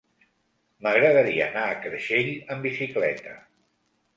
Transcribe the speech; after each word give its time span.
M'agradaria 0.85 1.45
anar 1.49 1.65
a 1.65 1.75
Creixell 1.83 2.33
amb 2.57 2.67
bicicleta. 2.69 3.37